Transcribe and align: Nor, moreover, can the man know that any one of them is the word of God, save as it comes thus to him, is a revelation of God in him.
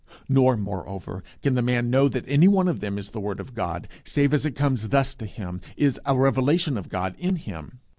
Nor, 0.27 0.57
moreover, 0.57 1.23
can 1.43 1.53
the 1.53 1.61
man 1.61 1.91
know 1.91 2.07
that 2.09 2.25
any 2.27 2.47
one 2.47 2.67
of 2.67 2.79
them 2.79 2.97
is 2.97 3.11
the 3.11 3.19
word 3.19 3.39
of 3.39 3.53
God, 3.53 3.87
save 4.03 4.33
as 4.33 4.47
it 4.47 4.55
comes 4.55 4.87
thus 4.87 5.13
to 5.13 5.27
him, 5.27 5.61
is 5.77 5.99
a 6.07 6.17
revelation 6.17 6.75
of 6.75 6.89
God 6.89 7.13
in 7.19 7.35
him. 7.35 7.77